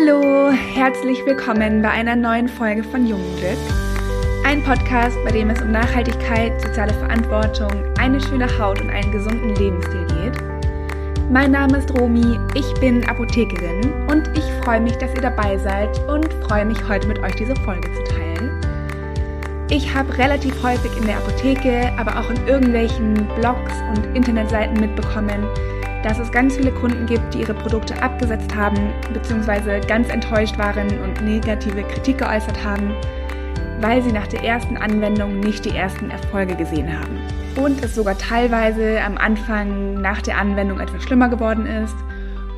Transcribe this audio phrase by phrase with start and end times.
[0.00, 3.58] Hallo, herzlich willkommen bei einer neuen Folge von Jungenglück.
[4.46, 9.54] Ein Podcast, bei dem es um Nachhaltigkeit, soziale Verantwortung, eine schöne Haut und einen gesunden
[9.56, 11.30] Lebensstil geht.
[11.30, 15.98] Mein Name ist Romi, ich bin Apothekerin und ich freue mich, dass ihr dabei seid
[16.08, 18.60] und freue mich heute mit euch diese Folge zu teilen.
[19.70, 25.46] Ich habe relativ häufig in der Apotheke, aber auch in irgendwelchen Blogs und Internetseiten mitbekommen,
[26.02, 29.80] dass es ganz viele Kunden gibt, die ihre Produkte abgesetzt haben bzw.
[29.86, 32.92] ganz enttäuscht waren und negative Kritik geäußert haben,
[33.80, 37.18] weil sie nach der ersten Anwendung nicht die ersten Erfolge gesehen haben.
[37.56, 41.96] Und es sogar teilweise am Anfang nach der Anwendung etwas schlimmer geworden ist.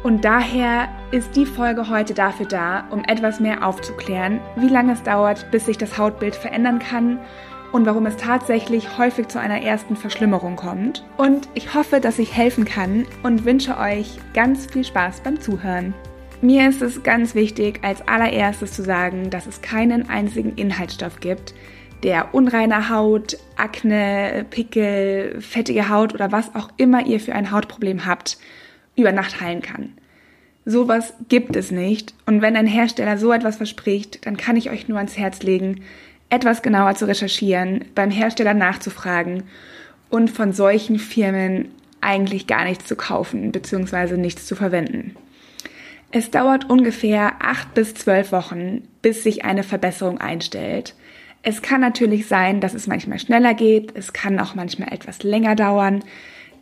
[0.02, 5.02] Und daher ist die Folge heute dafür da, um etwas mehr aufzuklären, wie lange es
[5.04, 7.18] dauert, bis sich das Hautbild verändern kann
[7.72, 11.04] und warum es tatsächlich häufig zu einer ersten Verschlimmerung kommt.
[11.16, 15.94] Und ich hoffe, dass ich helfen kann und wünsche euch ganz viel Spaß beim Zuhören.
[16.42, 21.54] Mir ist es ganz wichtig, als allererstes zu sagen, dass es keinen einzigen Inhaltsstoff gibt,
[22.02, 28.06] der unreine Haut, Akne, Pickel, fettige Haut oder was auch immer ihr für ein Hautproblem
[28.06, 28.38] habt,
[28.96, 29.92] über Nacht heilen kann.
[30.64, 34.88] Sowas gibt es nicht und wenn ein Hersteller so etwas verspricht, dann kann ich euch
[34.88, 35.82] nur ans Herz legen,
[36.32, 39.42] etwas genauer zu recherchieren, beim Hersteller nachzufragen
[40.08, 41.68] und von solchen Firmen
[42.00, 44.16] eigentlich gar nichts zu kaufen bzw.
[44.16, 45.14] nichts zu verwenden.
[46.10, 50.94] Es dauert ungefähr acht bis zwölf Wochen, bis sich eine Verbesserung einstellt.
[51.42, 55.54] Es kann natürlich sein, dass es manchmal schneller geht, es kann auch manchmal etwas länger
[55.54, 56.02] dauern.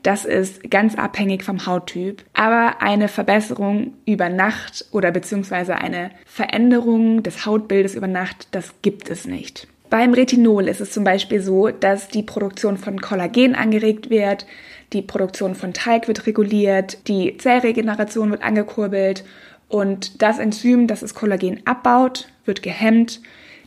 [0.03, 2.25] Das ist ganz abhängig vom Hauttyp.
[2.33, 9.11] Aber eine Verbesserung über Nacht oder beziehungsweise eine Veränderung des Hautbildes über Nacht, das gibt
[9.11, 9.69] es nicht.
[9.91, 14.47] Beim Retinol ist es zum Beispiel so, dass die Produktion von Kollagen angeregt wird,
[14.93, 19.25] die Produktion von Talg wird reguliert, die Zellregeneration wird angekurbelt
[19.69, 23.21] und das Enzym, das das Kollagen abbaut, wird gehemmt.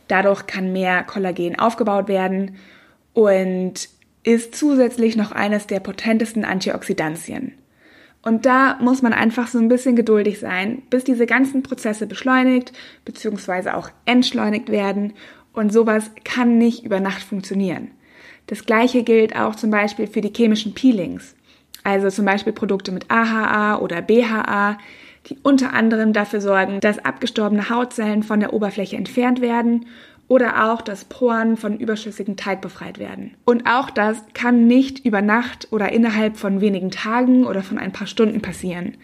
[0.08, 2.56] Dadurch kann mehr Kollagen aufgebaut werden
[3.12, 3.88] und
[4.24, 7.52] ist zusätzlich noch eines der potentesten Antioxidantien.
[8.22, 12.72] Und da muss man einfach so ein bisschen geduldig sein, bis diese ganzen Prozesse beschleunigt
[13.04, 13.70] bzw.
[13.70, 15.12] auch entschleunigt werden.
[15.52, 17.90] Und sowas kann nicht über Nacht funktionieren.
[18.46, 21.36] Das gleiche gilt auch zum Beispiel für die chemischen Peelings.
[21.82, 24.78] Also zum Beispiel Produkte mit AHA oder BHA,
[25.26, 29.86] die unter anderem dafür sorgen, dass abgestorbene Hautzellen von der Oberfläche entfernt werden
[30.28, 33.34] oder auch, dass Poren von überschüssigem Teig befreit werden.
[33.44, 37.92] Und auch das kann nicht über Nacht oder innerhalb von wenigen Tagen oder von ein
[37.92, 38.96] paar Stunden passieren.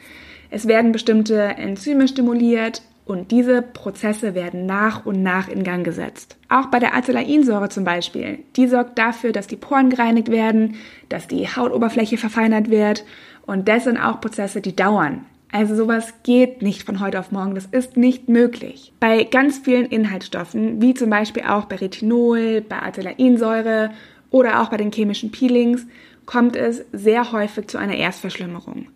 [0.51, 6.37] Es werden bestimmte Enzyme stimuliert und diese Prozesse werden nach und nach in Gang gesetzt.
[6.49, 8.39] Auch bei der Acelainsäure zum Beispiel.
[8.57, 10.77] Die sorgt dafür, dass die Poren gereinigt werden,
[11.09, 13.05] dass die Hautoberfläche verfeinert wird
[13.47, 15.27] und das sind auch Prozesse, die dauern.
[15.53, 18.93] Also sowas geht nicht von heute auf morgen, das ist nicht möglich.
[19.01, 23.91] Bei ganz vielen Inhaltsstoffen, wie zum Beispiel auch bei Retinol, bei Acelainsäure
[24.31, 25.87] oder auch bei den chemischen Peelings,
[26.25, 28.87] kommt es sehr häufig zu einer Erstverschlimmerung.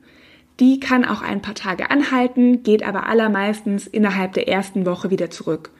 [0.60, 5.30] Die kann auch ein paar Tage anhalten, geht aber allermeistens innerhalb der ersten Woche wieder
[5.30, 5.70] zurück.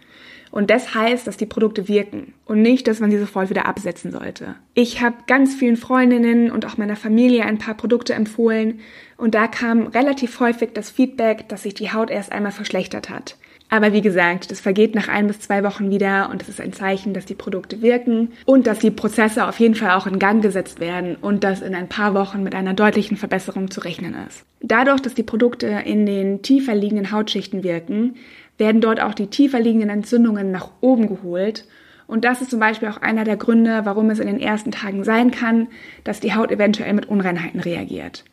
[0.54, 4.12] Und das heißt, dass die Produkte wirken und nicht, dass man sie sofort wieder absetzen
[4.12, 4.54] sollte.
[4.74, 8.78] Ich habe ganz vielen Freundinnen und auch meiner Familie ein paar Produkte empfohlen
[9.16, 13.36] und da kam relativ häufig das Feedback, dass sich die Haut erst einmal verschlechtert hat.
[13.68, 16.72] Aber wie gesagt, das vergeht nach ein bis zwei Wochen wieder und es ist ein
[16.72, 20.40] Zeichen, dass die Produkte wirken und dass die Prozesse auf jeden Fall auch in Gang
[20.40, 24.44] gesetzt werden und dass in ein paar Wochen mit einer deutlichen Verbesserung zu rechnen ist.
[24.60, 28.14] Dadurch, dass die Produkte in den tiefer liegenden Hautschichten wirken,
[28.58, 31.66] werden dort auch die tiefer liegenden Entzündungen nach oben geholt.
[32.06, 35.04] Und das ist zum Beispiel auch einer der Gründe, warum es in den ersten Tagen
[35.04, 35.68] sein kann,
[36.04, 38.24] dass die Haut eventuell mit Unreinheiten reagiert.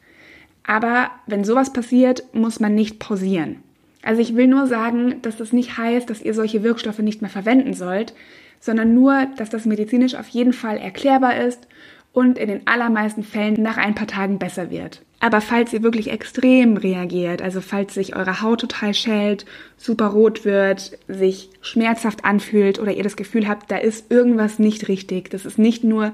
[0.64, 3.58] Aber wenn sowas passiert, muss man nicht pausieren.
[4.04, 7.30] Also ich will nur sagen, dass das nicht heißt, dass ihr solche Wirkstoffe nicht mehr
[7.30, 8.14] verwenden sollt,
[8.60, 11.68] sondern nur, dass das medizinisch auf jeden Fall erklärbar ist
[12.14, 15.02] und in den allermeisten Fällen nach ein paar Tagen besser wird.
[15.20, 19.46] Aber falls ihr wirklich extrem reagiert, also falls sich eure Haut total schält,
[19.78, 24.88] super rot wird, sich schmerzhaft anfühlt oder ihr das Gefühl habt, da ist irgendwas nicht
[24.88, 26.14] richtig, das ist nicht nur,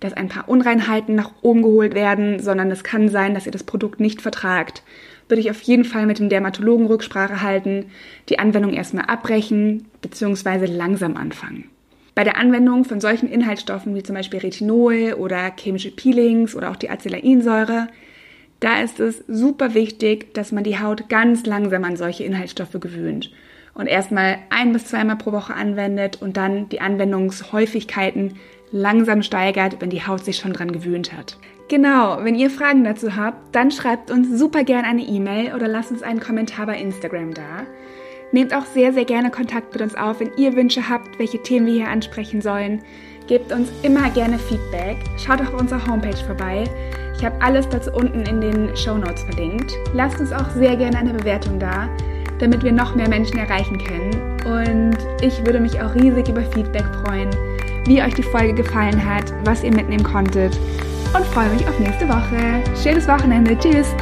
[0.00, 3.64] dass ein paar Unreinheiten nach oben geholt werden, sondern es kann sein, dass ihr das
[3.64, 4.82] Produkt nicht vertragt,
[5.28, 7.86] würde ich auf jeden Fall mit dem Dermatologen Rücksprache halten,
[8.28, 10.66] die Anwendung erstmal abbrechen bzw.
[10.66, 11.70] langsam anfangen.
[12.14, 16.76] Bei der Anwendung von solchen Inhaltsstoffen wie zum Beispiel Retinol oder chemische Peelings oder auch
[16.76, 17.88] die Acelainsäure,
[18.60, 23.30] da ist es super wichtig, dass man die Haut ganz langsam an solche Inhaltsstoffe gewöhnt
[23.74, 28.34] und erstmal ein bis zweimal pro Woche anwendet und dann die Anwendungshäufigkeiten
[28.70, 31.38] langsam steigert, wenn die Haut sich schon dran gewöhnt hat.
[31.68, 35.90] Genau, wenn ihr Fragen dazu habt, dann schreibt uns super gern eine E-Mail oder lasst
[35.90, 37.66] uns einen Kommentar bei Instagram da.
[38.32, 41.66] Nehmt auch sehr, sehr gerne Kontakt mit uns auf, wenn ihr Wünsche habt, welche Themen
[41.66, 42.82] wir hier ansprechen sollen.
[43.26, 44.96] Gebt uns immer gerne Feedback.
[45.18, 46.64] Schaut auch auf unserer Homepage vorbei.
[47.16, 49.72] Ich habe alles dazu unten in den Show Notes verlinkt.
[49.92, 51.88] Lasst uns auch sehr gerne eine Bewertung da,
[52.40, 54.10] damit wir noch mehr Menschen erreichen können.
[54.44, 57.30] Und ich würde mich auch riesig über Feedback freuen,
[57.84, 60.58] wie euch die Folge gefallen hat, was ihr mitnehmen konntet.
[61.14, 62.62] Und freue mich auf nächste Woche.
[62.82, 63.56] Schönes Wochenende.
[63.58, 63.94] Tschüss.